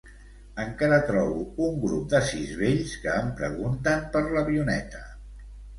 Encara 0.61 0.97
trobo 1.09 1.67
un 1.67 1.77
grup 1.85 2.09
de 2.15 2.23
sis 2.31 2.57
vells 2.63 2.97
que 3.05 3.15
em 3.19 3.31
pregunten 3.43 4.05
per 4.17 4.27
l'avioneta. 4.33 5.09